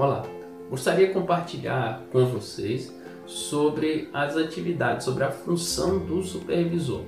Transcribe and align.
Olá, 0.00 0.24
gostaria 0.70 1.08
de 1.08 1.12
compartilhar 1.12 2.04
com 2.10 2.24
vocês 2.24 2.90
sobre 3.26 4.08
as 4.14 4.34
atividades, 4.34 5.04
sobre 5.04 5.24
a 5.24 5.30
função 5.30 5.98
do 5.98 6.22
supervisor. 6.22 7.02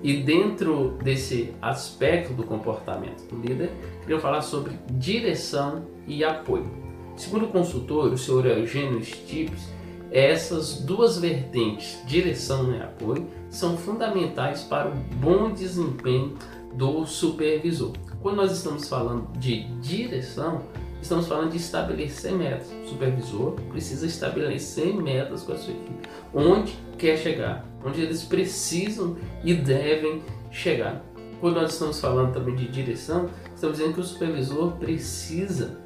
E 0.00 0.18
dentro 0.18 0.96
desse 1.02 1.52
aspecto 1.60 2.32
do 2.32 2.44
comportamento 2.44 3.26
do 3.28 3.34
líder, 3.36 3.72
queria 4.02 4.20
falar 4.20 4.42
sobre 4.42 4.78
direção 4.92 5.86
e 6.06 6.22
apoio. 6.22 6.70
Segundo 7.16 7.46
o 7.46 7.48
consultor, 7.48 8.12
o 8.12 8.16
senhor 8.16 8.46
Eugênio 8.46 9.04
Stips, 9.04 9.68
essas 10.12 10.76
duas 10.82 11.18
vertentes, 11.18 11.98
direção 12.06 12.72
e 12.72 12.80
apoio, 12.80 13.26
são 13.48 13.76
fundamentais 13.76 14.62
para 14.62 14.88
o 14.88 14.94
bom 15.16 15.50
desempenho 15.50 16.36
do 16.74 17.04
supervisor. 17.06 17.90
Quando 18.22 18.36
nós 18.36 18.52
estamos 18.52 18.88
falando 18.88 19.36
de 19.36 19.64
direção, 19.80 20.62
estamos 21.00 21.26
falando 21.26 21.50
de 21.50 21.56
estabelecer 21.56 22.32
metas. 22.32 22.70
O 22.84 22.88
supervisor 22.88 23.52
precisa 23.70 24.06
estabelecer 24.06 24.94
metas 24.94 25.42
com 25.42 25.52
a 25.52 25.56
sua 25.56 25.72
equipe. 25.72 26.08
Onde 26.34 26.76
quer 26.98 27.16
chegar, 27.16 27.64
onde 27.84 28.00
eles 28.00 28.22
precisam 28.22 29.16
e 29.44 29.54
devem 29.54 30.22
chegar. 30.50 31.02
Quando 31.40 31.60
nós 31.60 31.72
estamos 31.72 32.00
falando 32.00 32.34
também 32.34 32.54
de 32.54 32.68
direção, 32.68 33.30
estamos 33.54 33.78
dizendo 33.78 33.94
que 33.94 34.00
o 34.00 34.04
supervisor 34.04 34.72
precisa, 34.72 35.80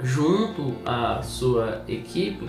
junto 0.00 0.74
à 0.86 1.20
sua 1.22 1.82
equipe, 1.88 2.48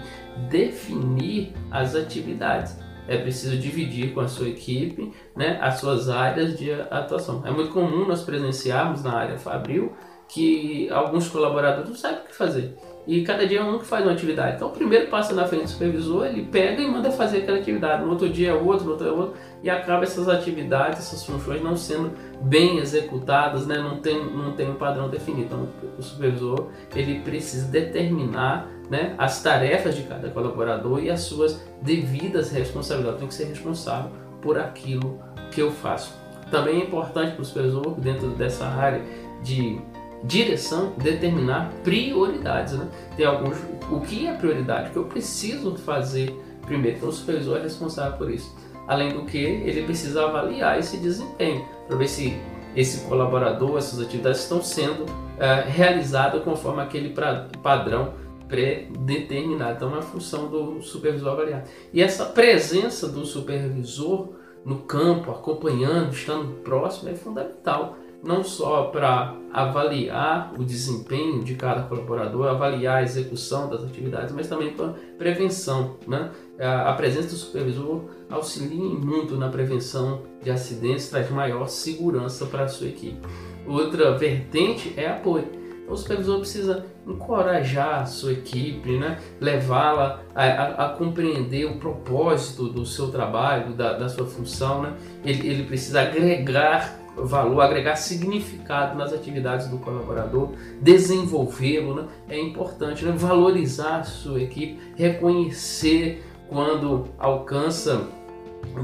definir 0.50 1.54
as 1.72 1.96
atividades 1.96 2.78
é 3.08 3.18
preciso 3.18 3.58
dividir 3.58 4.14
com 4.14 4.20
a 4.20 4.28
sua 4.28 4.50
equipe 4.50 5.14
né, 5.36 5.60
as 5.62 5.80
suas 5.80 6.10
áreas 6.10 6.58
de 6.58 6.72
atuação. 6.72 7.44
É 7.46 7.52
muito 7.52 7.72
comum 7.72 8.08
nós 8.08 8.24
presenciarmos 8.24 9.04
na 9.04 9.14
área 9.14 9.38
Fabril 9.38 9.94
que 10.28 10.90
alguns 10.90 11.28
colaboradores 11.28 11.90
não 11.90 11.96
sabem 11.96 12.20
o 12.20 12.28
que 12.28 12.36
fazer. 12.36 12.76
E 13.08 13.22
cada 13.24 13.46
dia 13.46 13.60
é 13.60 13.64
um 13.64 13.78
que 13.78 13.86
faz 13.86 14.04
uma 14.04 14.14
atividade. 14.14 14.56
Então, 14.56 14.70
o 14.70 14.72
primeiro 14.72 15.08
passa 15.08 15.34
na 15.34 15.46
frente 15.46 15.64
do 15.64 15.70
supervisor, 15.70 16.26
ele 16.26 16.44
pega 16.44 16.82
e 16.82 16.88
manda 16.90 17.12
fazer 17.12 17.40
aquela 17.40 17.60
atividade. 17.60 18.04
No 18.04 18.10
outro 18.10 18.28
dia 18.28 18.50
é 18.50 18.54
outro, 18.54 18.86
no 18.86 18.92
outro 18.94 19.08
é 19.08 19.12
outro. 19.12 19.36
E 19.62 19.70
acaba 19.70 20.04
essas 20.04 20.28
atividades, 20.28 21.00
essas 21.00 21.24
funções 21.24 21.62
não 21.62 21.78
sendo 21.78 22.12
bem 22.42 22.80
executadas, 22.80 23.68
né? 23.68 23.78
não, 23.78 24.00
tem, 24.00 24.26
não 24.26 24.54
tem 24.54 24.70
um 24.70 24.76
padrão 24.76 25.08
definido. 25.08 25.46
Então, 25.46 25.70
o 26.00 26.02
supervisor 26.02 26.70
ele 26.96 27.20
precisa 27.20 27.68
determinar 27.68 28.68
né, 28.90 29.14
as 29.20 29.42
tarefas 29.42 29.96
de 29.96 30.04
cada 30.04 30.30
colaborador 30.30 31.04
e 31.04 31.12
as 31.12 31.22
suas 31.22 31.64
devidas 31.84 32.52
responsabilidades. 32.52 33.20
Tenho 33.20 33.30
que 33.30 33.36
ser 33.36 33.46
responsável 33.46 34.12
por 34.42 34.58
aquilo 34.58 35.20
que 35.52 35.62
eu 35.62 35.72
faço. 35.72 36.12
Também 36.50 36.82
é 36.82 36.84
importante 36.86 37.34
para 37.34 37.42
o 37.42 37.46
supervisor, 37.46 38.00
dentro 38.00 38.30
dessa 38.30 38.66
área 38.66 39.02
de 39.44 39.80
direção 40.26 40.94
determinar 40.98 41.72
prioridades. 41.84 42.74
Né? 42.74 42.88
Tem 43.16 43.26
alguns. 43.26 43.58
O 43.92 44.02
que 44.02 44.28
é 44.28 44.34
prioridade? 44.34 44.90
O 44.90 44.92
que 44.92 44.98
eu 44.98 45.06
preciso 45.06 45.76
fazer 45.78 46.36
primeiro? 46.66 46.98
Então, 46.98 47.10
o 47.10 47.14
supervisor 47.14 47.58
é 47.58 47.62
responsável 47.62 48.18
por 48.18 48.30
isso. 48.30 48.56
Além 48.88 49.10
do 49.10 49.26
que, 49.26 49.38
ele 49.38 49.84
precisa 49.84 50.26
avaliar 50.26 50.80
esse 50.80 50.98
desempenho 50.98 51.66
para 51.88 51.96
ver 51.96 52.08
se 52.08 52.38
esse 52.76 53.06
colaborador, 53.08 53.78
essas 53.78 54.00
atividades 54.00 54.42
estão 54.42 54.62
sendo 54.62 55.06
é, 55.40 55.62
realizadas 55.62 56.44
conforme 56.44 56.82
aquele 56.82 57.10
pra, 57.10 57.48
padrão 57.64 58.14
pré-determinado. 58.48 59.76
Então, 59.76 59.90
é 59.90 59.94
uma 59.94 60.02
função 60.02 60.48
do 60.48 60.82
supervisor 60.82 61.32
avaliar. 61.32 61.64
E 61.92 62.02
essa 62.02 62.26
presença 62.26 63.08
do 63.08 63.26
supervisor 63.26 64.30
no 64.64 64.80
campo, 64.80 65.32
acompanhando, 65.32 66.12
estando 66.12 66.56
próximo, 66.64 67.10
é 67.10 67.16
fundamental 67.16 67.98
não 68.26 68.44
só 68.44 68.86
para 68.86 69.36
avaliar 69.54 70.52
o 70.58 70.64
desempenho 70.64 71.44
de 71.44 71.56
cada 71.56 71.84
colaborador, 71.84 72.48
avaliar 72.48 72.98
a 72.98 73.04
execução 73.04 73.70
das 73.70 73.84
atividades, 73.84 74.34
mas 74.34 74.48
também 74.48 74.74
para 74.74 74.96
prevenção. 75.18 75.96
Né? 76.08 76.32
A 76.60 76.92
presença 76.94 77.30
do 77.30 77.36
supervisor 77.36 78.04
auxilia 78.30 78.84
muito 78.84 79.38
na 79.38 79.48
prevenção 79.48 80.24
de 80.42 80.50
acidentes, 80.50 81.08
traz 81.10 81.30
maior 81.30 81.68
segurança 81.68 82.48
para 82.48 82.64
a 82.64 82.68
sua 82.68 82.88
equipe. 82.88 83.20
Outra 83.66 84.18
vertente 84.18 84.94
é 84.98 85.08
apoio. 85.08 85.48
Então, 85.86 85.94
o 85.94 85.98
supervisor 85.98 86.40
precisa 86.40 86.86
encorajar 87.06 88.02
a 88.02 88.06
sua 88.06 88.34
equipe, 88.34 88.98
né? 88.98 89.20
levá-la 89.40 90.22
a, 90.34 90.44
a, 90.44 90.86
a, 90.86 90.90
compreender 90.90 91.66
o 91.66 91.78
propósito 91.78 92.68
do 92.68 92.86
seu 92.86 93.10
trabalho, 93.10 93.74
da, 93.74 93.94
da 93.94 94.10
sua 94.10 94.26
função. 94.26 94.82
Né? 94.82 94.94
Ele, 95.24 95.48
ele 95.48 95.64
precisa 95.64 96.02
agregar 96.02 97.00
valor, 97.16 97.62
agregar 97.62 97.96
significado 97.96 98.98
nas 98.98 99.14
atividades 99.14 99.68
do 99.68 99.78
colaborador, 99.78 100.54
desenvolvê-lo, 100.82 101.96
né? 101.96 102.08
é 102.28 102.40
importante, 102.40 103.06
né? 103.06 103.14
valorizar 103.16 104.00
a 104.00 104.04
sua 104.04 104.42
equipe, 104.42 104.80
reconhecer 104.96 106.26
quando 106.50 107.06
alcança 107.20 108.08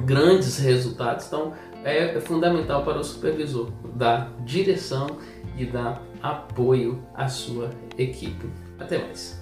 grandes 0.05 0.59
resultados. 0.59 1.25
Então, 1.25 1.53
é 1.83 2.19
fundamental 2.19 2.83
para 2.83 2.99
o 2.99 3.03
supervisor 3.03 3.71
dar 3.95 4.31
direção 4.45 5.17
e 5.57 5.65
dar 5.65 6.01
apoio 6.21 7.01
à 7.15 7.27
sua 7.27 7.69
equipe. 7.97 8.49
Até 8.79 8.97
mais. 8.97 9.41